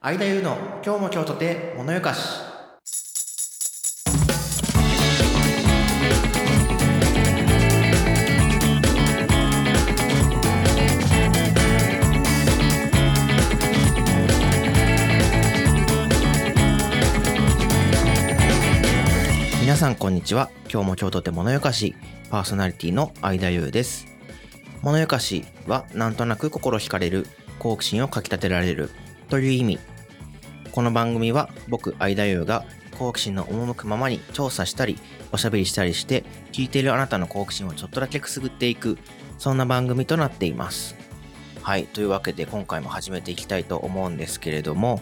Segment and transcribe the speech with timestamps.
[0.00, 0.56] 相田優の
[0.86, 2.20] 今日も今日とて物よかし
[19.60, 21.96] 皆さんこんにちは今日も今日とて物よかし
[22.30, 24.06] パーソナリティの相田優です
[24.82, 27.26] 物よかしはなんとなく心惹かれる
[27.58, 28.90] 好奇心をかきたてられる
[29.28, 29.78] という意味。
[30.72, 32.64] この番組は僕相田優が
[32.98, 34.98] 好奇心の赴くままに調査したり
[35.32, 38.98] おしゃべりしたりして聞いているあなたの好奇心をちょっとだけくすぐっていく
[39.38, 40.96] そんな番組となっています。
[41.62, 45.00] はいというわけで今回も始めていきたいと思うんですけれども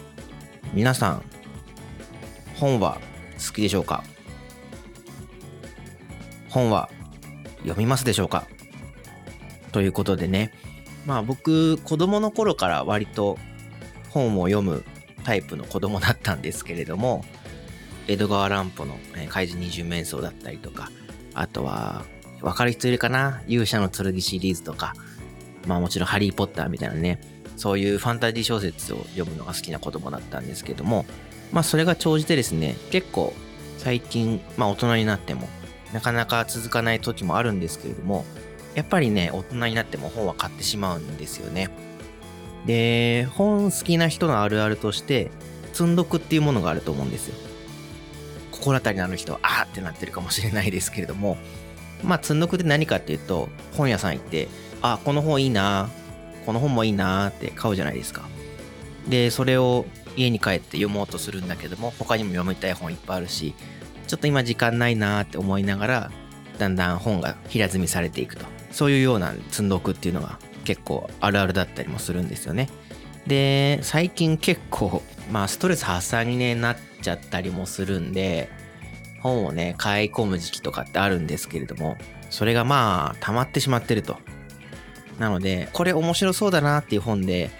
[0.74, 1.22] 皆さん
[2.56, 3.00] 本は
[3.38, 4.02] 好きでしょうか？
[6.48, 6.90] 本は
[7.58, 8.46] 読みますでしょうか？
[9.72, 10.52] ということでね。
[11.06, 13.38] まあ僕子供の頃から割と
[14.10, 14.84] 本を読む
[15.24, 17.24] タイプの子供だったんですけれども
[18.06, 18.96] 江戸川乱歩の
[19.28, 20.90] 怪人二十面相だったりとか
[21.34, 22.04] あとは
[22.40, 23.42] 分かる人いるかな？
[23.48, 24.94] 勇者の剣シリーズとか
[25.66, 27.20] まあもちろんハリー・ポッターみたいなね
[27.56, 31.06] そういうファンタジー小説を読むのが好きな子供だったんですけども
[31.52, 33.34] まあそれが長じてですね結構
[33.78, 35.48] 最近まあ大人になっても
[35.92, 38.24] なかなか続かない時もあるんですけれども
[38.74, 41.70] やっぱりね大人になっても本は買ってしまうんですよね。
[42.66, 45.30] で本好きな人のあるあるとして
[45.72, 47.34] 積んどくっていうものがあると思うんですよ。
[48.50, 51.36] 心当たりのある人はあーってなってるかもしれないですけれども
[52.02, 54.48] まあ積んどくって何かっていうと本屋さん行って
[54.82, 55.88] あこの本いいな
[56.44, 58.22] この本もいいなって買うじゃないですか。
[59.08, 59.86] でそれを
[60.16, 63.54] 家に帰って読もうとするんだけども他にも読みたい本いっぱいあるし
[64.08, 66.10] ちょっと今時間ないなって思いながら
[66.58, 68.46] だんだん本が平積みされていくと。
[68.72, 72.68] そういうような積んどくっていうのが結構あるあるだったりもするんですよね。
[73.26, 78.50] で最近結構まあストレス発散に、ね、なっちゃったりもするんで
[79.22, 81.96] 本をね買い込む時期とかってあるんですけれども
[82.30, 84.18] それがまあ溜まってしまってると。
[85.18, 87.50] なのでこれ面白そうだなっていう本で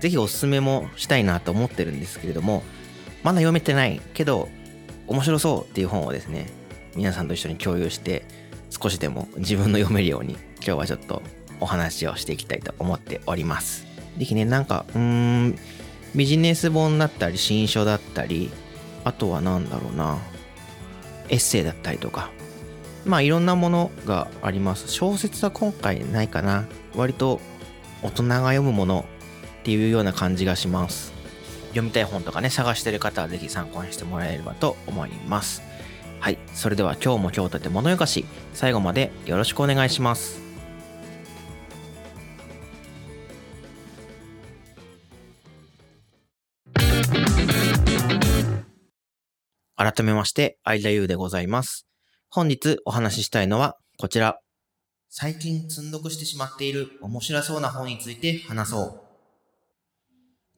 [0.00, 2.64] ぜひおすすめもしたいなと思ってるんですけれども
[3.22, 4.48] まだ読めてないけど
[5.06, 6.48] 面白そうっていう本をですね
[6.96, 8.24] 皆さんと一緒に共有して
[8.68, 11.22] 少しでも自分の読めるように今日はちょっと
[11.64, 13.86] お話をしていきたいと思っております。
[14.18, 15.58] ぜひねなんかうーん
[16.14, 18.50] ビジネス本だったり新書だったり
[19.02, 20.18] あとは何だろうな
[21.30, 22.30] エッセイだったりとか
[23.06, 24.88] まあいろんなものがあります。
[24.88, 26.66] 小説は今回ないかな。
[26.94, 27.40] 割と
[28.02, 29.06] 大人が読むもの
[29.60, 31.12] っていうような感じがします。
[31.68, 35.62] 読みたい本とかね探してる方はぜひ参考にしてもらえればと思います。
[36.20, 36.38] はい。
[36.54, 40.43] それでは今日も今日とて物よかし最後までよろしくお願いします。
[49.84, 51.86] 改めまして、相田優でございます。
[52.30, 54.40] 本日お話ししたいのはこちら。
[55.10, 59.02] 最近積んどくしてしまっている面白そうな本について話そう。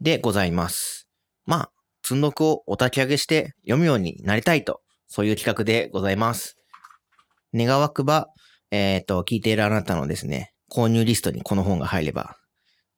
[0.01, 1.09] でございます。
[1.45, 1.71] まあ、
[2.05, 6.57] 積んどくをお焚き上げして読むようになりたいと、そういう企画でございます。
[7.53, 8.29] 願わくば、
[8.71, 12.37] えっ、と、聞いているあなたのですね、購入リストにこの本が入れば、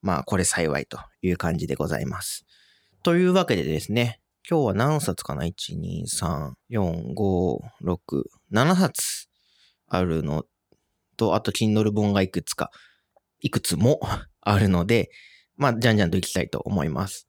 [0.03, 2.45] まあ、これ幸いという感じでございます。
[3.03, 7.99] というわけでですね、今日は何冊かな ?1、2、3、4、5、6、
[8.51, 9.29] 7冊
[9.87, 10.47] あるの
[11.19, 12.71] と、あと Kindle 本がいくつか、
[13.41, 14.01] いくつも
[14.41, 15.11] あるので、
[15.59, 17.29] まあ、じゃんじゃんといきたいと思います。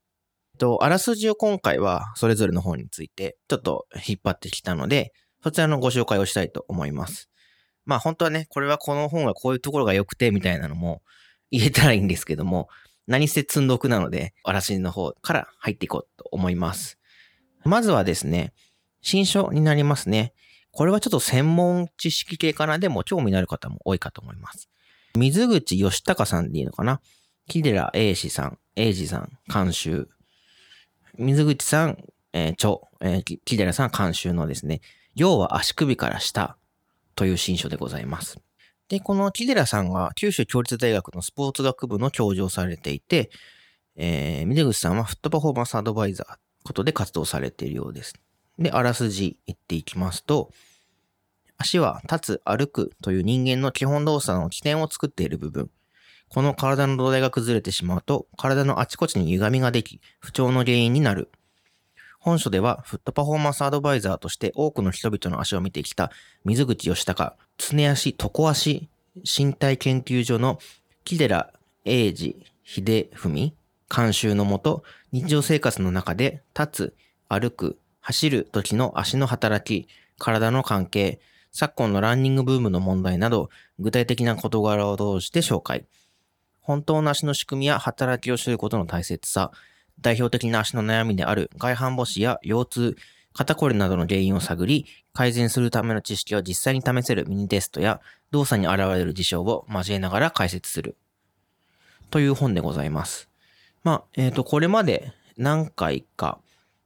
[0.57, 5.11] と、あらすじを今回はそれぞれの本についてちょっと引っ張ってきたので、
[5.43, 7.29] そちらのご紹介をしたいと思います。
[7.83, 11.01] まあ本当はね、これはこの本がこういうところが良くてみたいなのも
[11.51, 12.69] 言えたらいいんですけども、
[13.07, 16.98] 何せ積んどくなので、あらすじの方から入っていこうと思います。
[17.69, 18.53] まずはですね、
[19.01, 20.33] 新書になりますね。
[20.71, 24.69] これはちょっと専門知識系かなでも興味のある方も多いかと思います。
[25.15, 27.01] 水口義隆さんでいいのかな？
[27.47, 30.07] 木寺英史さん、英二さん、監修。
[31.17, 31.97] 水口さん、
[32.33, 34.81] えー著、えー、木寺さん監修のですね、
[35.15, 36.57] 要は足首から下
[37.15, 38.37] という新書でございます。
[38.87, 43.29] で、この木寺さんが九州共立大学のスポーツ学部の教授をされていて、
[43.95, 48.13] えー、水口さんはフットパフォーマンスアドバイザーことで活動されているようです。
[48.57, 50.51] で、あらすじ言っていきますと、
[51.57, 55.69] 足は立つ、歩くという人間の基本動作の起点を作っている部分。
[56.29, 61.29] この体の土台が崩れてしまうと、体のあちこちに歪みができ、不調の原因になる。
[62.19, 66.11] 本書では、フットパフォーマンスアドバイザーとして多くの人々の足を見てきた
[66.45, 68.89] 水口義隆、常足、床足
[69.23, 70.59] 身体研究所の
[71.03, 71.51] 木寺
[71.85, 73.53] 英二秀文
[73.93, 76.95] 監修のもと、日常生活の中で立つ、
[77.27, 81.19] 歩く、走る時の足の働き、体の関係、
[81.51, 83.49] 昨今のランニングブームの問題など、
[83.79, 85.85] 具体的な事柄を通して紹介。
[86.61, 89.51] 本当の足の仕組みや働きを知ることの大切さ、
[90.01, 92.95] 代表的な足の悩みである外反母趾や腰痛、
[93.33, 98.01] 肩こりなどの原因を探り、改善するための知識を実際に試せるミニテストや
[98.31, 100.95] 動作に現れる事象を交えながら解説する。
[102.11, 103.28] という本でございます。
[103.83, 106.39] まあ、えっ、ー、と、これまで何回か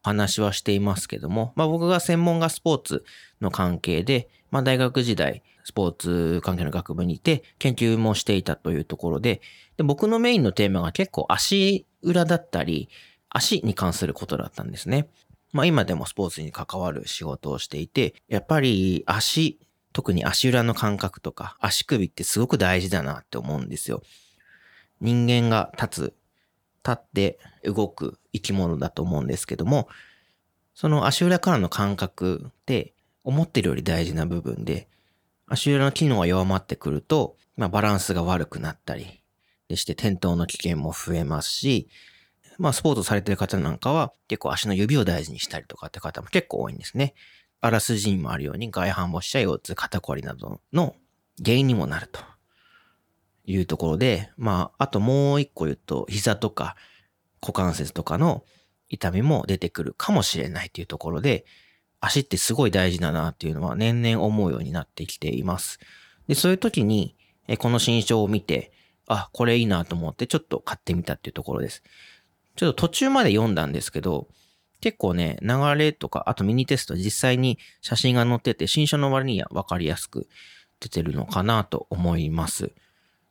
[0.03, 3.05] 話はしていますけども、まあ僕が専門がスポーツ
[3.41, 9.41] の関係で、まあ大学時代、スポーツ関係の学部にいて、研究もしていたというところで、
[9.77, 12.89] で僕のメインのテーマが結構足裏だったり、
[13.29, 15.07] 足に関することだったんですね。
[15.53, 19.59] まあ今でもスポーツに関わる仕事をしていて、やっぱり足、
[19.93, 24.01] 特に足裏の感覚とか足首ってすごく大事だなって思うんですよ。
[24.99, 26.13] 人間が立つ、
[26.85, 29.87] 立って動く生き物だと思うんですけども、
[30.75, 32.93] その足裏からの感覚って
[33.23, 34.87] 思ってるより大事な部分で、
[35.47, 39.21] 足裏の機能が弱まってくると、まあ、バランスが悪くなったり
[39.67, 41.87] でして転倒の危険も増えますし、
[42.57, 47.13] まあ、スポーツされてる方なんかは結構足の指を大事にしたりとかって方も結構多いんですね。
[47.61, 50.95] あらすじにもあるように外反母趾や腰痛、肩こりなどの
[51.43, 52.19] 原因にもなると
[53.45, 56.75] いうところで、まあ、あともう一個言うと、膝とか
[57.41, 58.43] 股関節とかの
[58.89, 61.45] 痛みも出てくるかもしれないというところで、
[61.99, 65.79] 足ってすごい大事だなっていうのは年々思うようになってきています。
[66.27, 67.15] で、そういう時に、
[67.59, 68.71] この新書を見て、
[69.07, 71.83] あ、これいいなと思ってちょっと買ってみたっていうところです。
[72.55, 74.27] ちょっと途中まで読んだんですけど、
[74.79, 80.27] 結構ね、流れとか、あとミニテスト実際に写真が載ってて、新書の割には分かりやすく
[80.79, 82.73] 出てるのかなと思います。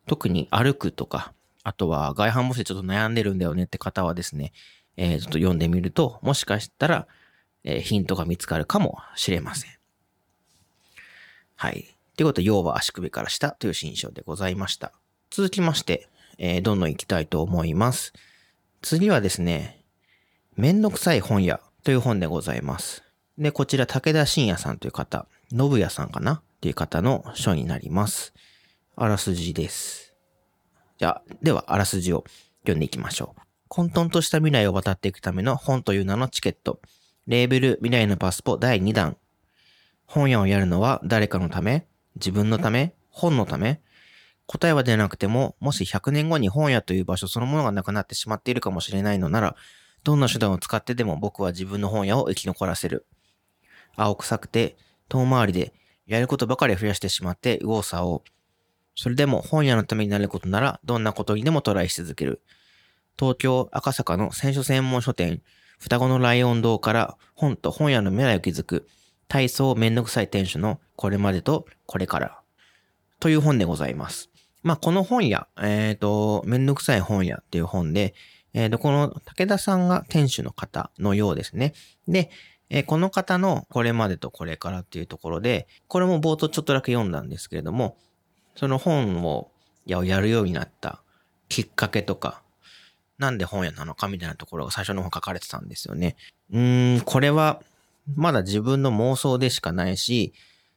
[0.06, 1.32] 特に歩くとか、
[1.64, 4.52] あとは外反母趾ちょっと悩んでるんだよねって方はですね、
[4.96, 7.06] えー、ちょっと読んでみると、もしかしたら、
[7.64, 9.70] えー、ヒントが見つかるかもしれません。
[11.56, 11.86] はい。
[12.16, 14.92] ということで、要は足首から下という新章でございました。
[15.30, 16.08] 続きまして、
[16.38, 18.12] えー、どんどん行きたいと思います。
[18.82, 19.84] 次はですね、
[20.56, 23.02] めんどくさい本屋という本でございます。
[23.38, 28.34] で、こちら武田信也さんという方、信也さんかなっていう方の書になります。
[28.94, 30.14] あらすじです。
[30.98, 32.24] じゃあ、では、あらすじを
[32.60, 33.40] 読んでいきましょう。
[33.68, 36.80] 混沌とした未来を渡っていくための本という名のチケット。
[37.26, 39.16] レーベル未来のパスポ第2弾。
[40.04, 41.86] 本屋をやるのは誰かのため？
[42.16, 42.94] 自分のため？
[43.08, 43.80] 本のため？
[44.46, 49.56] 答えは出なくても、もし100年後に本屋という場所そのものがなくなってしまっているかもしれないのなら、
[50.04, 53.06] どんな手段を使ってでも僕は自分の本屋を生き残らせる。
[53.96, 54.76] 青臭くて、
[55.08, 55.72] 遠回りで、
[56.06, 58.20] やることばかり増やしてしまって右往左往。
[58.94, 62.42] それでも本屋のためになることなら、どんなことにでもトライし続ける。
[63.18, 65.42] 東京赤坂の選書専門書店、
[65.78, 68.88] 双子のライオン堂から本と本屋の未来を築く
[69.28, 72.40] 体操めんどくさい店主のこれまでとこれから
[73.18, 74.30] という本でございます。
[74.62, 78.14] まあ、この本屋、えっ、ー、と、めんどくさい本屋っていう本で、
[78.54, 81.72] えっ、ー、と、この武田さんが店主の方のようですね。
[82.06, 82.30] で、
[82.70, 87.96] えー、この方のこれまでとこれからっていうところで、これも冒頭ちょっとだけ読んだんですけれども、
[88.56, 89.50] その本を
[89.86, 91.02] やるようになった
[91.48, 92.42] きっかけとか、
[93.18, 96.16] なんで本屋なのかみたいなところが最初の方書かれてたんですよね。
[96.50, 97.62] うーん、これは
[98.14, 100.32] まだ自分の妄想でしかないし、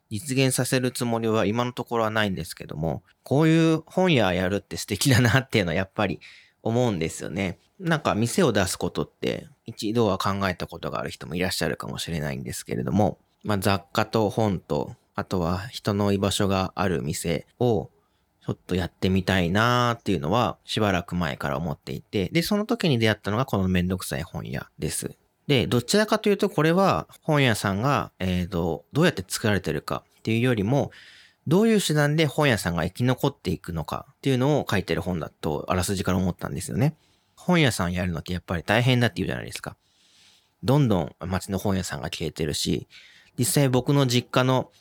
[0.10, 6.20] 実現させるつもりは今のところはないんですけども、こういう本屋やるって素敵だなっていうのはやっぱり
[6.62, 7.58] 思うんですよね。
[7.80, 17.90] なんか店を出すことって一度は考えたことがある人もいらっしゃるかもしれないんですけれども、まあ、雑貨と本と、あとは人の居場所がある店を
[18.46, 25.16] ちょっとやってみたいなーっていうのはしばらく前から思っていて、で、その時に出会ったのがこのめんどくさい本屋です。
[25.48, 30.92] で、どちらかというとこれは本屋さんが、え、ー、と、どうやって作られてるかっていうよりも、
[31.48, 36.96] どういう手段で本屋さんが生き残っていくのかっていうのを書いてる本だと、あらすじから思ったんですよね。
[37.36, 39.76] 本屋さんやるのってやっぱり大変だって言うじゃないですか。
[40.64, 42.88] どんどん街の本屋さんが消えてるし、
[43.38, 44.72] 実際僕の実家の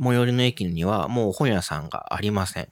[0.00, 2.68] 最寄りの駅にはもう本屋さんがありません。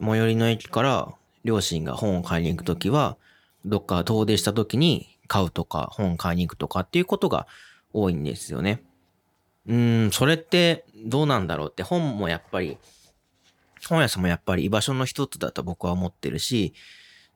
[0.00, 1.14] 最寄りの駅から
[1.44, 3.16] 両親が本を買いに行くときは、
[3.64, 7.46] どっか遠出したときに買うとか、本買いに行くとかっていうことが
[7.92, 8.82] 多いんですよね。
[9.66, 12.78] うん、それってどうなんだろうって本もやっぱり、
[13.88, 16.74] 本屋さんもやっぱり居場所の一つだと僕は思ってるし、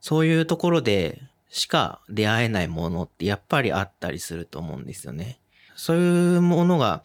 [0.01, 5.41] そういうところでしか出会えないものってやっぱりあったりすると思うんですよね。
[5.75, 7.03] そういうものが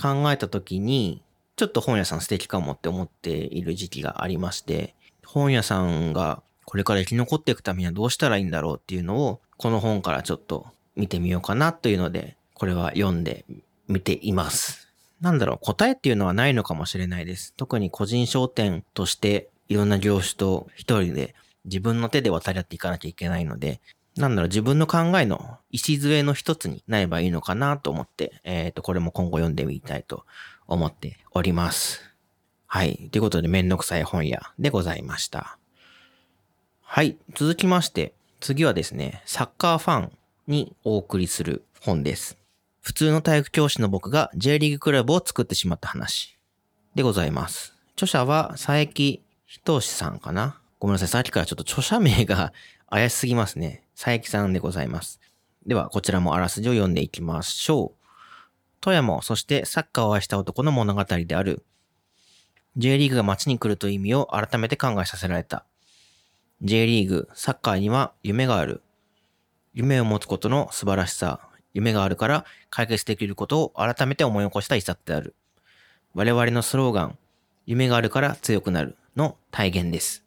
[0.00, 1.22] 考えた時に、
[1.56, 4.94] ちょっと本屋さん素敵かもって思っている時期がありまして、
[5.24, 13.44] 本屋さんがこれから生き残っていくためにはどうしたらいいんだろうっていうのを、この本からちょっと見てみようかなというので、これは読んで
[13.86, 14.92] みています。
[15.20, 17.54] なんだろう、答えっていうのはないのかもしれないです。
[17.56, 21.34] 特に個人商店としていろんな業種と一人で
[21.64, 23.80] 自分の手で渡り合っていかなきゃいけないので、
[24.16, 30.24] なんだろう、自分の考えの礎の一つになればいいのかなと思って、えっ、ー、と、これも今後読んでみたいと
[30.66, 32.00] 思っております。
[32.66, 33.08] はい。
[33.12, 35.58] ということで、めんどくさい本屋でございました。
[36.80, 37.16] はい。
[37.34, 40.12] 続きまして、次はですね、サッカーファン
[40.46, 42.38] にお送りする本です。
[42.80, 46.36] 普通の体育教師の僕が J リーグクラブを作ってしまった話
[46.94, 47.74] でございます。
[47.94, 48.92] 著者は佐伯
[49.46, 51.08] 仁さんかなごめんなさい。
[51.08, 52.52] さっきからちょっと著者名が
[52.90, 53.84] 怪しすぎますね。
[53.96, 55.18] 佐伯さんでございます。
[55.66, 58.03] では、こちらもあらすじを読んでいきましょう。
[58.84, 61.64] 富山、そしてサッカーを愛した男の物語である。
[62.76, 65.64] J リーグが街に来るという意味を改めて考えさせられた。
[66.60, 68.82] J リーグ、サッカーには夢がある。
[69.72, 71.40] 夢を持つことの素晴らしさ、
[71.72, 75.34] 夢があるから解決できることを改めて思い起こした一冊である。
[76.12, 77.18] 我々のスローガン、
[77.64, 80.26] 夢があるから強くなるの体現です。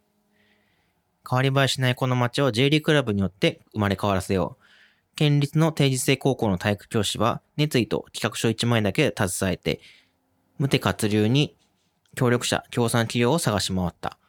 [1.30, 4.67] 変わり映えしないこの街を J リーグクラブによって生まれ変わらせよう。
[5.18, 9.82] 県立の定時制高校の体育教師は熱意と企画書1枚だけで携えて、
[10.60, 11.58] 無手活流に
[12.16, 14.20] 協力者、協賛企業を探し回った。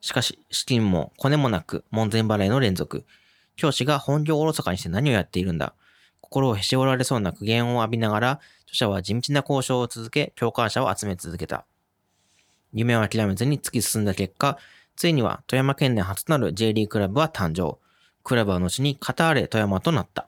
[0.00, 3.04] しかし、資金もコネもなく門前払いの連続。
[3.56, 5.74] 教師が本業をおろそかにして何をやっているんだ。
[6.22, 8.30] 心をへし折られそうな苦言を浴びながら、
[8.62, 11.66] 著者は地道な交渉を続け、共感者を集め続けた。
[12.72, 14.56] 夢を諦めずに突き進んだ結果、
[14.96, 17.78] ついには富山県内初となる J リークラブは誕生。
[18.24, 20.26] クラブは後にカターレ富山となった。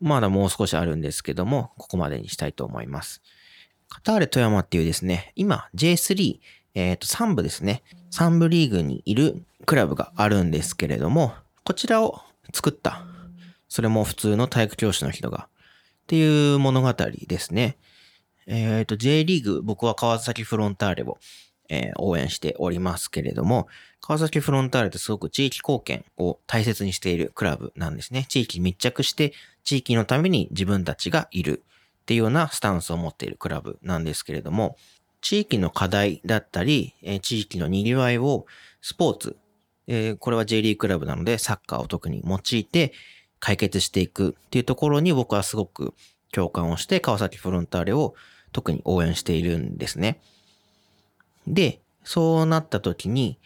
[0.00, 3.22] まだもう少しあるんですけども、ここまでにしたいと思います。
[3.88, 6.38] カターレ富山っていうですね、今 J3、
[6.74, 11.34] えっ、ー、と3部ですね、3部リーグにいるクラブがあるんですけれども、
[11.64, 12.20] こちらを
[12.52, 13.06] 作った
[13.68, 15.48] それも普通の体育教師の人が。
[16.04, 17.78] っていう物語ですね。
[18.46, 21.18] えっ、ー、と、J リーグ、僕は川崎フロンターレを、
[21.68, 23.66] えー、応援しておりますけれども、
[24.00, 28.24] 川崎フロンターレってすごく地域貢献を大切にしているクラブなんですね。
[28.28, 29.32] 地域密着して、
[29.66, 31.62] 地域のために自分たちがいる
[32.02, 34.76] っていうようなスタンスを持っているクラブなんですけれども、
[35.20, 38.46] 地域の課題だったり、地域の賑わいを
[38.80, 39.36] スポーツ、
[39.88, 42.92] えー、これは J リーグクラブなのでサッカーを特に用いて、
[43.40, 45.94] 解決していくっていうところに僕はすごく
[46.32, 48.14] 共感をして川崎フロンターレを
[48.52, 50.20] 特に応援しているんですね。
[51.46, 53.38] で、そうなった時に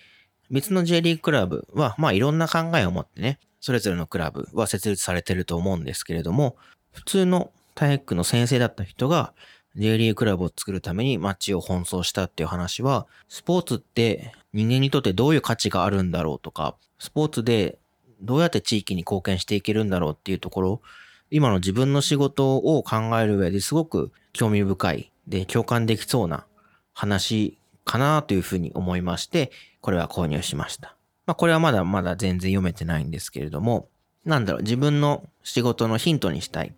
[0.51, 6.57] 別の J リーグクラブはまあいろんな考えを持ってね、それぞれのクラブは設立されてると思うんですけれども、
[6.93, 9.33] 普通の体育の先生だった人が
[9.77, 17.79] J リーグクラブを作るために街を奔走したっていう話は、スポーツって人間にとってどういう価値があるんだろうとか、スポーツで
[18.21, 20.83] どうやって地域に貢献していけるんだろうっていうところ、
[21.31, 26.45] 今の自分の仕事を考える上ですごく興味深いで共感できそうな
[26.93, 30.97] 話かなというふうに思いまして、これは購入しました。
[31.31, 33.89] まあこれはまだまだ全然読めてないんですけれども、
[34.25, 36.75] なんだろう、自分の仕事のヒントにしたい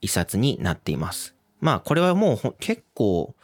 [0.00, 1.36] 一冊になっています。
[1.60, 3.36] まあこれはもう結構、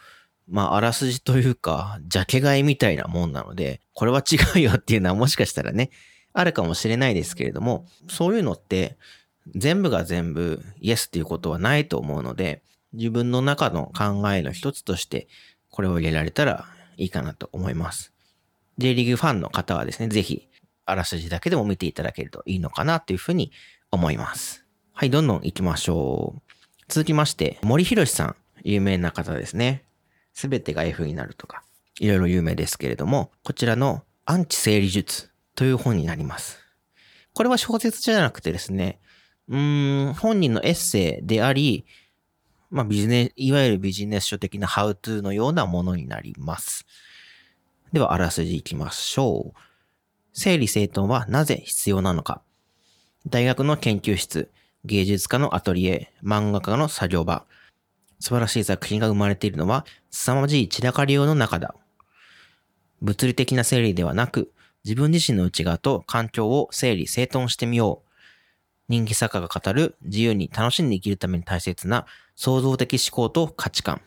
[0.49, 5.90] まああらすじというか、ジャケ買いみたいなもんなので、これは違うよっていうのは もしかしたらね、
[6.33, 8.97] あるかもしれないですけれども、そういうのって
[9.54, 15.28] 全部が全部イエスっていうことはないと思うので、自分の中の考えの一つとして
[15.71, 16.66] これを入れられたら
[16.97, 18.12] いいかなと思います。
[18.80, 20.49] J リーグファンの方はですね、ぜひ
[20.87, 23.52] あらすじだけでも見ていただけるといいのかなというふうに
[23.90, 24.64] 思います。
[24.92, 26.42] はい、どんどん行きましょう。
[26.88, 29.84] 続きまして、森博さん、有名な方ですね。
[30.32, 31.62] すべてが F になるとか、
[32.00, 36.58] いろいろ有名ですけれども、こちらのアンチ整理術という本になります。
[37.34, 38.99] これは小説じゃなくてですね、
[39.49, 41.84] うん、本人のエッセイであり、
[42.70, 46.87] まあビジネス、いわゆるビジネス書的なハウトゥーのようなものになります。
[47.92, 49.59] では、あらすじいきましょう。
[50.32, 52.40] 整理整頓はなぜ必要なのか。
[53.26, 54.49] 大学の研究室、
[54.85, 57.44] 芸術家のアトリエ、漫画家の作業場。
[58.20, 61.75] 素晴らしい作品が生まれているのは、凄まじい散らかり用の中だ。
[63.02, 64.52] 物理的な整理ではなく、
[64.85, 68.11] 自分自身の内側と環境を整理整頓してみよう。
[68.88, 72.06] 人気作家が語る自由に楽しんで生きるために大切な
[72.37, 74.00] 創造的思考と価値観。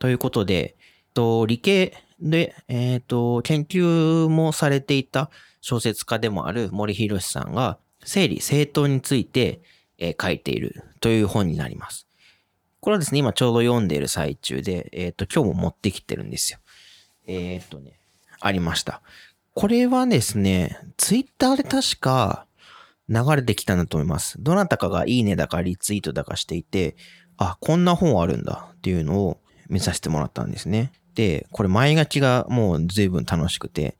[0.00, 0.76] ということで、
[1.14, 9.60] と理系で、えっ、ー、と、研究もされていた小説家でもある森博さんが整理整頓について、
[9.98, 12.06] えー、書いているという本になります。
[12.80, 16.58] これはですね、今ちょうど読んでいる最中で、えっ、ー、と、今日も持ってきてるんですよ。
[17.26, 17.98] えっ、とね、
[18.40, 19.02] ありました。
[19.54, 22.46] これはですね、ツイッターで確か
[23.08, 24.36] 流れてきたんだと思います。
[24.40, 26.96] どなたかがいいねだかリツイートだかしていて、
[27.36, 30.92] あ、こんな本あるんだっていうのを見させてもらったんですね。
[31.14, 33.96] で、これ前書きがもう随分楽しくて、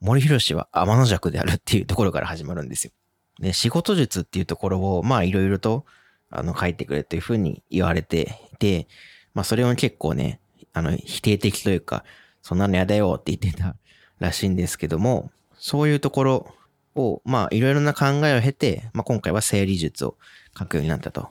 [0.00, 2.92] 森博氏は天の弱であるっていうところから始まるんですよ。
[3.40, 5.84] で、仕事術っていうところを、まあいろいろと、
[6.30, 8.88] あの、書いてくれというふうに言われていて、
[9.34, 10.40] まあそれを結構ね、
[10.72, 12.04] あの、否定的というか、
[12.42, 13.76] そんなの嫌だよって言ってた
[14.18, 16.54] らしいんですけども、そういうところ
[16.94, 20.16] を、まあいろいろな考えを経て、まあ今回は整理術を
[20.58, 21.28] 書くようになったと。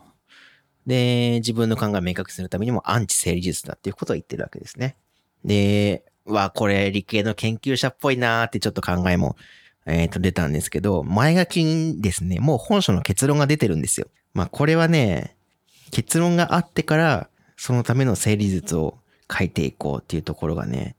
[0.86, 4.98] で、自分の考えを明確にするためにもアンチ整理術だっていうことを言ってるわけですね。
[5.46, 9.36] で、わ、これ理系の研究者っぽいなーってちょっと考えも、
[9.86, 14.08] えっ、ー、と出たんですけど、前書きにですね、もう本書の結論が出てるんですよ。
[14.34, 15.36] まあこれはね、
[15.92, 18.98] 結論があってから、そのための整理術を
[19.32, 20.96] 書いていこうっていうところがね、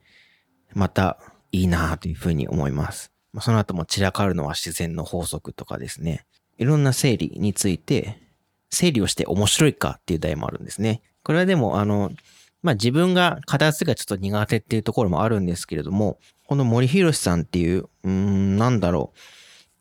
[0.72, 1.18] また
[1.52, 3.12] いいなというふうに思います。
[3.32, 6.24] まあ、その後も散らかるのは自然の法則とかですね。
[6.58, 8.18] いろんな整理について、
[8.70, 11.02] 整理をして面白いかっていう題もあるんですね。
[11.22, 12.12] これはでも、あの、
[12.66, 16.18] まあ自分が片付けがちょっと苦手っていうところもあるんですけれども、
[16.48, 19.18] この森博さんっていう、うーん、なんだろう。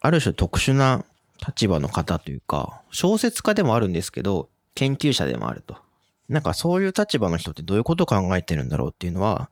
[0.02, 1.04] ある種特殊な
[1.48, 5.78] 立場の方というか、小説家でもあるんですけど、研究者でもあると。
[6.30, 9.50] なんかそういう立場の人ってどういうことを考えてるんだろうっていうのは、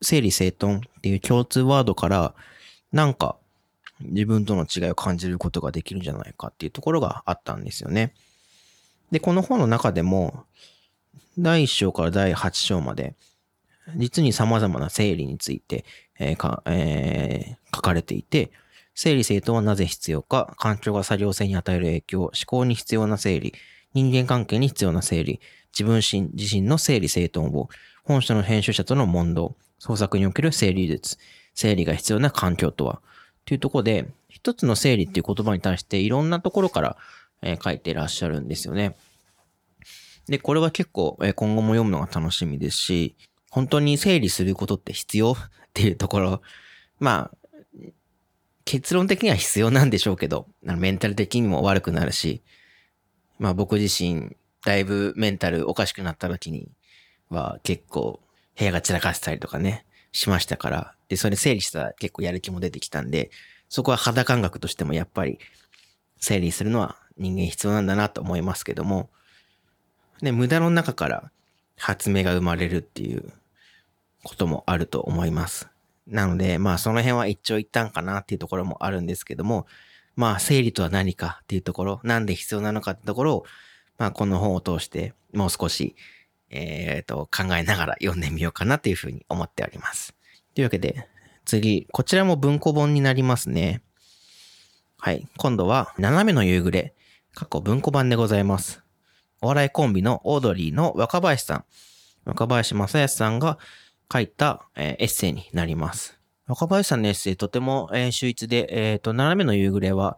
[0.00, 2.32] 整理整頓っていう共通ワードから、
[2.92, 3.34] なんか
[4.02, 8.14] 自分との違いを感じることができるんじゃないかっていうところがあったんですよね。
[9.10, 10.44] で、この本の中でも、
[11.38, 13.14] 第1章から第8章まで、
[13.96, 15.84] 実に様々な整理について、
[16.18, 18.50] えーかえー、書かれていて、
[18.94, 23.54] 整理整頓はなぜ必要か、環境が作業性に与える影響、思考に必要な整理、
[23.94, 25.40] 人間関係に必要な整理、
[25.72, 27.68] 自分自身の整理整頓を、
[28.02, 31.18] 本書の編集者との問答、創作における整理術、
[31.54, 33.00] 整理が必要な環境とは、
[33.44, 36.96] というところで、一つの整理っていう言葉に対していろんなところから、
[37.42, 38.96] えー、書いていらっしゃるんですよね。
[40.28, 43.16] で、これは結構、え、今後も読むのが楽しみですし、
[43.50, 45.32] 本当に整理することって必要？
[45.32, 45.36] っ
[45.74, 46.42] ていうところ、
[46.98, 47.90] まあ、
[48.64, 52.42] 結論的には必要なんでしょうけど、メンタル的にも悪くなるし、
[53.38, 56.70] まあ僕自身、だいぶメンタルおかしくなった時に
[57.30, 58.20] は結構
[58.58, 63.30] 部屋が散らかしたりとかね、しましたから、で、それ整理したら結構やる気も出てきたんで、
[63.68, 65.38] そこは肌感覚としてもやっぱり
[66.18, 69.10] 整理するのは人間必要なんだなと思いますけども、
[70.22, 71.30] で、無駄の中から
[71.76, 73.32] 発明が生まれるっていう
[74.24, 75.68] こともあると思います。
[76.06, 79.66] なので、まあその辺は一長一短かなっていうところもあるんですけども、
[80.16, 83.44] まあ整理とは何かっていうところ、なんで必要なのかってところを、
[83.98, 85.94] まあこの本を通してもう少し、
[86.50, 90.14] えっ、ー、と考えながら読んでみようかなというふうに思っております。
[90.54, 91.06] というわけで、
[91.44, 93.82] 次、こちらも文庫本になりますね。
[94.98, 95.28] はい。
[95.36, 96.94] 今度は、斜めの夕暮れ、
[97.32, 98.82] 過去文庫版でございます。
[99.40, 101.64] お笑いコンビのオードリーの若林さん、
[102.24, 103.58] 若林正康さんが
[104.12, 106.18] 書いた、え、エッセイになります。
[106.46, 110.16] 若林さんのエッセイとても、えー、秀逸で、えっ、ー、と、斜めの夕暮れは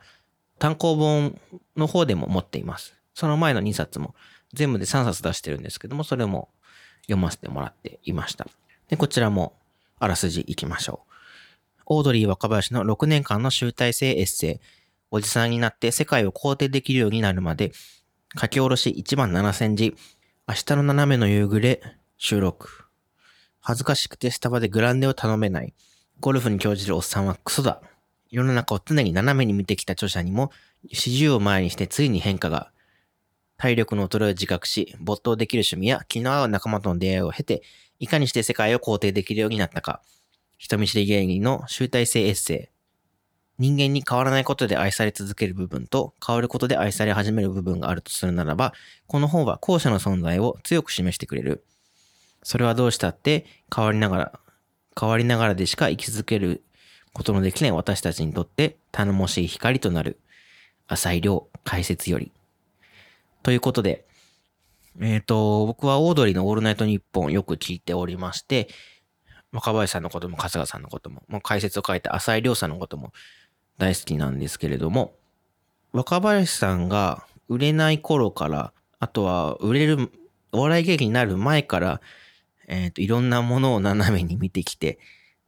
[0.58, 1.38] 単行本
[1.76, 2.94] の方でも持っています。
[3.14, 4.14] その前の2冊も
[4.54, 6.48] 全部で3冊出してるんですけども、それも
[7.02, 8.46] 読ませてもらっていました。
[8.88, 9.54] で、こちらも
[9.98, 11.82] あらすじいきましょう。
[11.86, 14.60] オードリー若林の6年間の集大成エッセイ。
[15.10, 17.72] おじさんになって世界を肯定できるようになるまで、
[18.38, 19.96] 書き下ろし1万7000字。
[20.46, 21.82] 明日の斜めの夕暮れ、
[22.16, 22.84] 収録。
[23.58, 25.74] 恥ずかしくてスタバでグランデを頼めない。
[26.20, 27.82] ゴルフに興じるおっさんはクソだ。
[28.30, 30.52] 世の中を常に斜めに見てきた著者にも、
[30.92, 32.70] 四十を前にしてついに変化が。
[33.56, 37.62] 体力の衰えを自覚し、没頭できる趣味や気の合う仲間との出会いを経て、
[37.98, 40.02] いかにして世界を肯定できるようになったか。
[40.56, 42.79] 人見知り芸人の集大成エッセイ。
[43.60, 48.72] 人間に変わらないことで愛され続ける部分と変わることで愛され始める部分があるとするならば、
[49.06, 51.62] この本は後者の存在を強く示してくれる。
[52.42, 53.44] それはどうしたって
[53.74, 54.40] 変わりながら、
[54.98, 56.64] 変わりながらでしか生き続ける
[57.12, 60.18] ことのできない私たちにとって頼もしい光となる。
[60.88, 62.32] 浅井亮解説より。
[63.42, 64.06] ということで、
[65.02, 68.68] えっ、ー、と、僕はオードリーのオールナイトニッポンよく聞いておりまして、
[69.52, 73.12] 若林さんのことも春日さんのことも、もう解説を書いた浅井亮さんのことも
[73.80, 75.14] 大好きなんですけれども、
[75.92, 80.12] 若林さんが売れない頃から、あとは売れる、
[80.52, 82.00] お笑い劇になる前から、
[82.68, 84.98] えっ、ー、と、いろんなものを斜めに見てきて、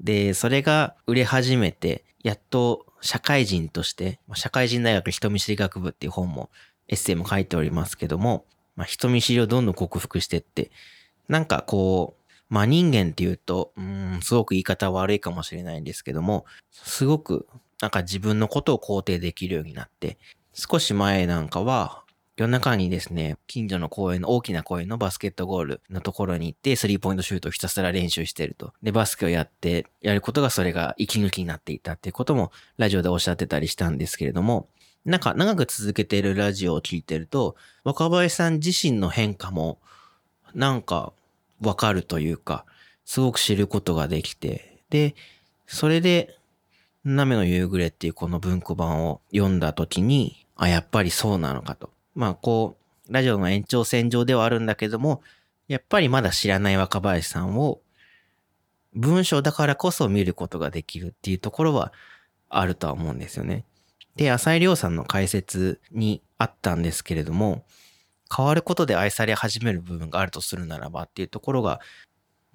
[0.00, 6.50] で、それが売れ始めて、やっと社会人として、社会人大学人見知り学部っていう本も、
[6.88, 10.70] エッセイも書いておりますけども、まあ、人見知りをどんどん克服してって、
[11.28, 17.46] なんかこう、まあ人間っていうと、うん、すごく言い方悪いかもしれないんですけども、すごく
[17.82, 20.16] なんか自分のことを肯定できるようになって、
[20.54, 22.04] 少し前なんかは、
[22.36, 28.72] 夜中にですね、近所の公園の大きな公園のバスケットゴールのところに行って、スリーポイントシュートをひたすら練習してると。
[28.84, 34.68] で、バスケをやって、やることがそれが息抜きになっていたっていうことも、ラジオでおっしゃってたりしたんですけれども、
[35.04, 39.80] なんか長く続けているラジオを聞いてると、若林さん自身の変化も、
[40.54, 41.12] なんか
[41.60, 42.64] わかるというか、
[43.04, 45.16] すごく知ることができて、で、
[45.66, 46.38] それで、
[47.04, 51.90] なめの夕暮れっていうこの文庫版を読んだ時に、あ、やっぱりそうなのかと。
[52.14, 52.76] まあ、こ
[53.08, 55.22] う、ラジオの延長線上ではあるんだけども、
[55.66, 57.80] やっぱりまだ知らない若林さんを、
[58.94, 61.92] 文章だからこそ見ることができるっていうところは
[62.48, 63.64] あるとは思うんですよね。
[64.16, 67.64] で、浅井亮さんの解説にあったんですけれども、
[68.34, 71.80] 変わることで愛され始める部分があるとするならばっていうところが、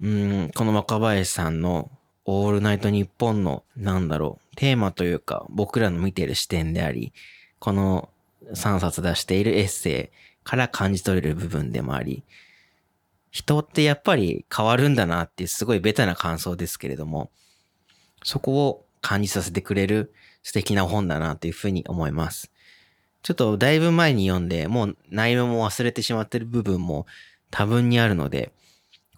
[0.00, 1.90] うん、この若林さんの
[2.30, 7.14] オールナイトニッポンの、なんだろう、テーマというか、僕らの見ている視点であり、
[7.58, 8.10] この
[8.52, 12.22] 3冊出しているエッセイから感じ取れる部分でもあり、
[13.30, 17.30] 人ってやっぱり変わるんだなっていうすごいベタな感想ですけれども、
[18.22, 20.12] そこを感じさせてくれる
[20.42, 22.50] 素敵な本だなというふうに思います。
[23.22, 27.06] ちょっとだいぶ前に読んで、もう内容も忘れてしまってる部分も
[27.50, 28.52] 多分にあるので、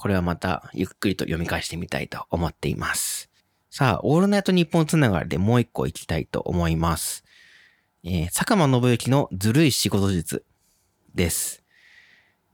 [0.00, 3.28] これはまたゆっくりと読み返してみたいと思っています。
[3.68, 7.22] さあ、オールナイト日本つながりでもう一個行きたいと思います。
[8.02, 10.46] えー、坂間信之のずるい仕事術
[11.14, 11.62] です。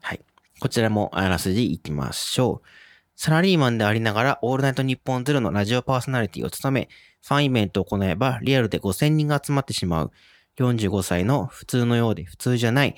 [0.01, 0.21] はい。
[0.59, 2.69] こちらもあらすじ行きましょう。
[3.15, 6.89] サラリーマンでありながら、オールナイトニッポンゼロのラジオパーソナリティを務め、
[7.25, 10.13] ファンイベントを行えば、リアルで5000人が集まってしまう、
[10.59, 12.97] 45歳の普通のようで普通じゃない、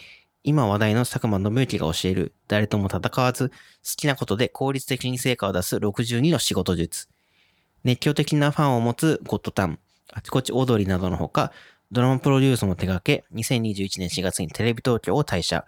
[0.48, 3.54] 今話題の佐久間信之が教える、誰とも戦わず、好
[3.98, 7.06] きなことで効率的に成果を出す62の仕事術。
[7.84, 9.78] 熱狂的なファンを持つゴッドタン、
[10.10, 11.52] あちこち踊りなどのほか、
[11.92, 15.66] ドラマプロデュースも手掛け、2021年4月にテレビ東京を退社。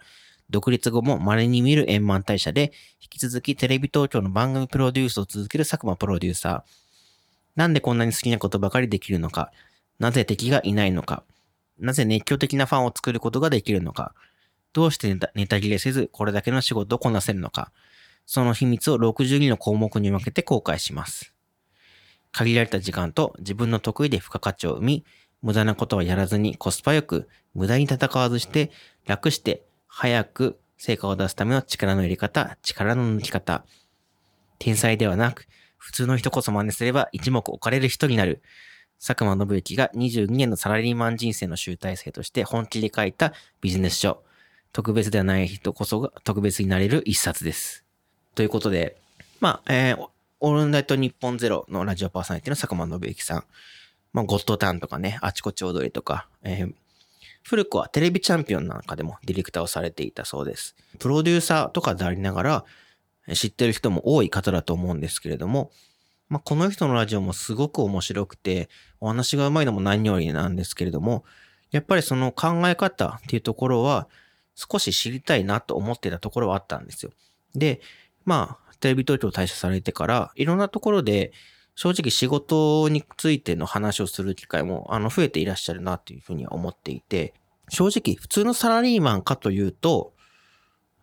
[0.49, 6.71] 独立後も稀に見る円満退社で、引き続きテレビ東京の番組プロデュースを続ける佐久間プロデューサー。
[7.55, 9.51] なんでこんなに好きなことばかりできるのか？
[9.99, 11.21] なぜ敵がいないのか？
[11.77, 14.15] なぜ熱狂的なファンを作ることができるのか？
[14.73, 17.71] どうしてネタ切れせずこれだけの仕事をこなせるのか。
[18.25, 21.33] その秘密を62の項目に分けて公開します。
[22.31, 25.05] 限られた時間と自分の得意で付加価値を生み、
[25.41, 28.71] 無駄なことはやらずにコスパよく、無駄に戦わずして、
[29.05, 33.65] 楽して早く成果を出すための力の入れ方、力の抜き方。
[34.59, 38.41] 天才ではなく、普通の人こそ真似すれば一目置かれる人になる。
[39.05, 44.23] 佐久間信之が22年のサラリーマン人生の集大成として本気で書いたビジネス書。
[44.73, 47.83] 特別ではない人こそが特別になれる一冊です。
[48.35, 48.97] ということで、
[49.39, 50.07] まあ、えー、
[50.39, 53.43] オールナイト日本ゼロのラジオパーソナリティの佐久間信之さん。
[54.13, 56.73] まあ、ゴッドタンとかね、あちこち踊りとか、えー、
[57.43, 60.75] 古くはテレビチャンピオンなんかでもディレクターをされていたそうです。
[60.99, 62.65] プロデューサーとかでありながら
[63.33, 65.71] 知ってる人も多い方だと思うんですけれども、
[66.29, 68.69] まあ、この人のラジオもすごく面白くて、
[69.01, 71.25] お話がうまいのも何よりなんですけれども、
[71.71, 74.07] やっぱりその考え方っていうところは
[74.69, 77.11] 少し知りたいなと思ってたところはあったんですよ。
[77.55, 77.81] で、
[78.25, 81.31] まあ、テレビ東京退社されてから、いろんなところで
[81.75, 87.33] 正直仕事についての話をする機会もあの増えていらっしゃるなというふうには思っていて、
[87.69, 90.13] 正直普通のサラリーマンかというと、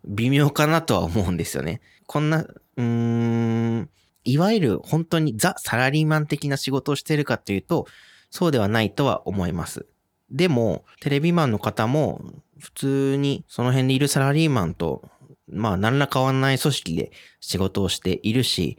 [0.05, 1.81] 微妙かなとは思うんですよね。
[2.05, 3.89] こんな、うーん、
[4.23, 7.87] いわゆる本当にザ・サラリーマン的な仕事をしてるかというと、
[8.29, 9.85] そうではないとは思います。
[10.31, 12.21] でも、テレビマンの方も、
[12.59, 15.09] 普通にその辺にいるサラリーマンと、
[15.47, 18.77] まあ何ら変わらない組織で仕事をしているし、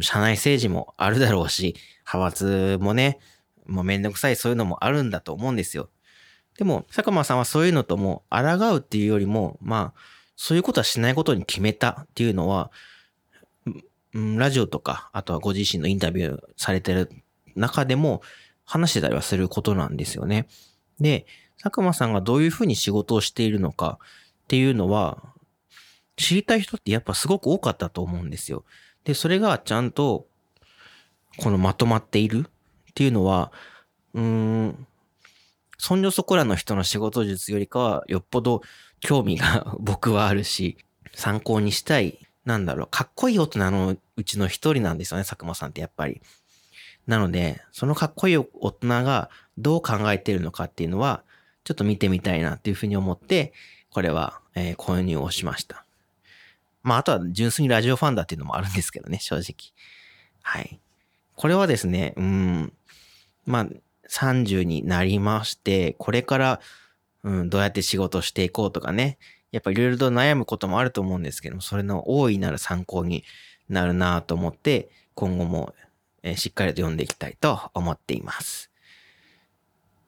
[0.00, 3.18] 社内政治もあるだろうし、派閥もね、
[3.66, 5.90] もうめんどくさいそういうのもあるんだと思うんですよ。
[6.58, 10.00] でも、佐久間さんはそういうのとも抗うっていうよりも、まあ、
[10.36, 12.70] そういうことはしないことに決めたっていうのは、
[14.12, 17.10] ラジオとか、あとはご自身のインタビューされてる
[17.56, 18.22] 中でも
[18.64, 20.46] 話してたりはすることなんですよね。
[21.00, 21.26] で、
[21.62, 23.98] 佐久間さんがどういうふうに仕事をしているのか
[24.44, 25.22] っていうのは、
[26.16, 28.64] 知りたい人ってやっぱすごく多かったと思うんですよ。
[29.04, 30.26] で、それがちゃんと、
[31.38, 32.46] このまとまっている
[32.90, 33.52] っていうのは、
[34.14, 34.86] うーん、
[35.78, 38.62] そんじょそこらの人の仕事術よりかは、よっぽど
[39.00, 40.78] 興味が 僕はあるし、
[41.14, 46.22] 参考にしたい、なんだろう、かっこいい大人のうちの一人なんですよね、佐久間さんってやっぱり。
[47.06, 51.22] なので、そのかっこいい大人がどう考えているのかっていうのは、
[51.64, 53.52] ちょっと見てみたいなっていうふうに思って、
[53.90, 55.84] これは、えー、購入をしました。
[56.82, 59.72] まあ、あとは純粋にラジオファンだっていうのもあるんですけどね、正直。
[60.42, 60.80] はい。
[61.36, 62.72] これはですね、うん、
[63.46, 63.66] まあ、
[64.10, 66.60] 30になりまして、これから、
[67.22, 69.18] うん、どうやって仕事していこうとかね、
[69.50, 73.24] やっぱいろいろと悩むこともあると思うんですけども、それの大いなる参考に
[73.68, 75.74] なるなと思って、今後も、
[76.24, 78.70] えしっかりと読んでいきたいと思っています。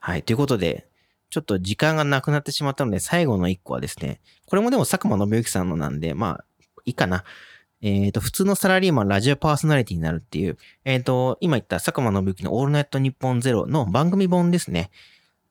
[0.00, 0.22] はい。
[0.22, 0.88] ということで、
[1.31, 6.44] ちょっと時間がなくなってしまったので、最後の一個はですね、これもでも佐久間信之さんのなんで、まあ、
[6.87, 7.24] いいかな。
[7.83, 14.90] えっ、ー、と、普通のサラリーマン、ラジオパーソナリティになるっていう、えっ、ー、と、今言った佐久間信之のオールナイトニッポンゼロの番組本ですね。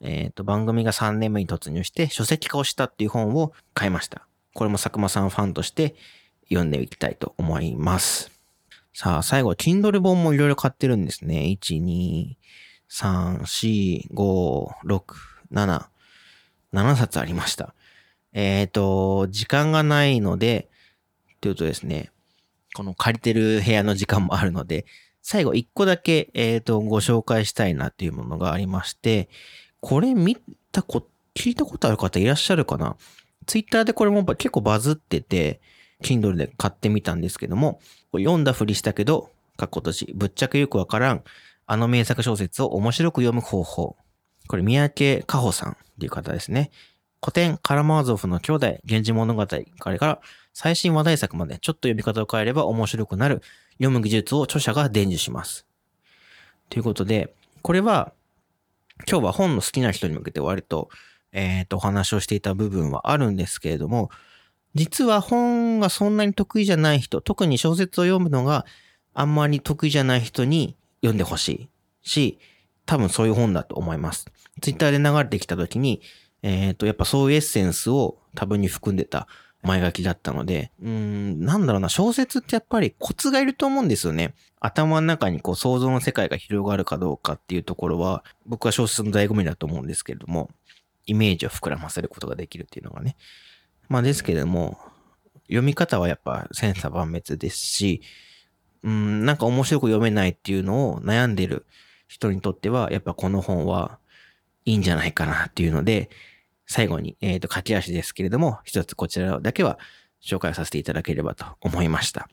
[0.01, 4.27] えっ、ー、と、番組が3年目に突入して書籍化をしたっていう本を買いました。
[4.55, 5.95] これも佐久間さんファンとして
[6.49, 8.34] 読んでいきたいと思います。
[8.97, 11.53] さあ、最後、Kindle 本もいろいろ買ってるんですね。
[11.59, 12.37] 1、2、
[12.89, 15.03] 3、4、5、6、
[15.51, 15.87] 7、
[16.71, 17.75] 7冊ありました。
[18.31, 20.69] えっ、ー、と、時間がないので、
[21.41, 22.09] というとですね、
[22.73, 24.85] この借りてる部屋の時間もあるので、
[25.21, 29.27] 最後一個だけ、えっ、ー、と、ご紹介したいなっていうものがありまして、
[29.81, 30.37] これ見
[30.71, 32.95] たこ、聞いたことある方いらっしゃるかな？
[33.45, 35.59] ツイッターでこれも結構バズってて、
[36.03, 37.79] Kindle で買ってみたんですけども、
[38.13, 41.23] 読んだふりしたけど、かっことし、ぶっちゃけよくわからん、
[41.65, 43.95] あの名作小説を面白く読む方法。
[44.47, 46.71] これ、三宅加穂さんっていう方ですね。
[47.21, 49.47] 古典カラマーゾフの兄弟、源氏物語
[49.79, 50.21] 彼から
[50.53, 53.41] 最新話題作までちょっと読み方を変えれば面白くなる
[53.73, 55.65] 読む技術を著者が伝授します。
[56.69, 58.13] ということで、これは
[59.09, 60.89] 今日は本の好きな人に向けて割と、
[61.31, 64.09] えっ、ー、と、お話をしていた部分はあるんですけれども、
[64.75, 68.65] 実は本がそんなに得意じゃない人、特に小説を読むのが
[69.13, 71.69] あんまり得意じゃない人に読んでほしい
[72.03, 72.39] し、
[72.85, 74.25] 多分そういう本だと思います。
[74.61, 76.01] ツイッターで流れてきた時に、
[76.43, 79.27] えっ、ー、と、やっぱそういうエッセンスを多分に含んでた
[79.63, 84.35] 前書きだったので、うん、なんだろうな、小説ってやっぱりコツがいると思うんですよね。
[84.59, 90.51] 頭の中にこう想像の世界が広がるかどうかっていうところは、僕は小説の醍醐味だと思うんですけれども、
[91.05, 93.15] イメージを膨らませることができるっていうのがね。
[93.89, 94.77] まあですけども、
[95.47, 98.01] 読み方はやっぱ千差万別ですし、
[98.83, 101.65] うん、なんか面白く読めないっていうのを悩んでる
[102.07, 103.99] 人にとっては、やっぱこの本は
[104.65, 106.09] いいんじゃないかなっていうので、
[106.67, 109.77] 最後に、えっ、ー、と、駆け足ですけれども、一つこちらだけは
[110.23, 112.27] 紹介させていただければと思いました。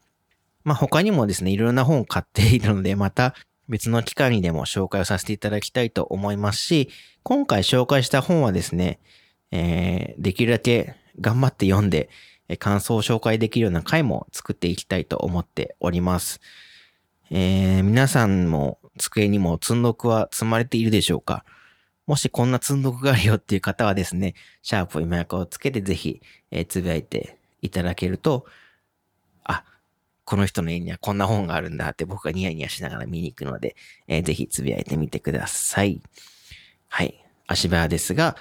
[0.64, 3.34] まあ、他にもですね、いろんな本を買っているので、また
[3.68, 6.88] 別の機会にでも紹介をさせていただきたいと思いますし、
[7.22, 9.00] 今回紹介した本はですね、
[9.50, 12.08] えー、できるだけ頑張って読んで、
[12.58, 16.40] 感想を紹介できるような回も作っていきたいと思っております。
[17.30, 21.44] えー、皆さんも机にも積んどくは積まれているでしょうか？
[22.06, 26.20] もしこんな積んどくがあるよっていう方はですね、シャープ今役をつけてぜひ、
[26.50, 28.44] えー、つぶやいていただけると、
[29.44, 29.64] あ、
[30.24, 33.76] この人の家にはこんな本があるんだって僕がニヤニヤしながら見に行くので、
[34.08, 36.02] えー、ぜひつぶやいてみてください。
[36.88, 37.24] はい。
[37.46, 38.36] 足早ですが、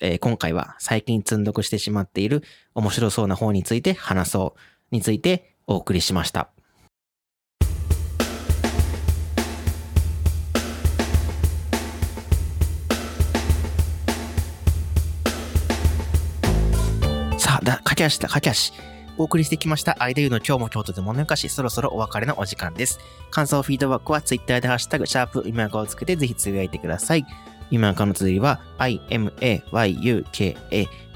[0.00, 2.42] えー、今回は最近積んどくしてしまっている
[2.74, 6.50] 面白そうな本について話そうについてお送りしました。
[17.66, 18.72] だ、駆け足だ、駆け足。
[19.18, 22.98] お送りしてきました、アイデユの今日も京都で物よかし、そろそろお別れのお時間です。
[23.30, 27.26] 感想、フィードバックは Twitter でハッシュタグ、シャープ、今赤をつけてぜひつぶやいてください。
[27.70, 30.56] 今赤の綴りは、imayuka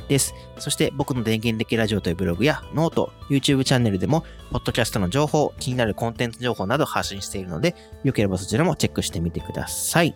[0.08, 0.34] です。
[0.58, 10.14] そして僕の電源的ラジオというブログやノート、YouTube チャンネルでも、ポッドキャストの情報、気になるコンテンツ情報など発信しているので、よければそちらもチェックしてみてください。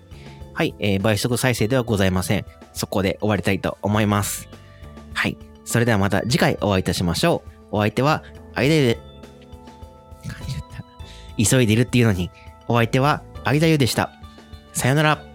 [0.53, 2.45] はい、えー、倍速再生ではございません。
[2.73, 4.49] そこで終わりたいと思います。
[5.13, 5.37] はい。
[5.65, 7.77] それではまた次回お会いいたしましょう。
[7.77, 8.23] お相手は、
[8.55, 8.99] 間で、
[11.39, 12.31] 急いでるっていうのに、
[12.69, 14.11] お相手は、間ゆでした。
[14.73, 15.34] さよなら。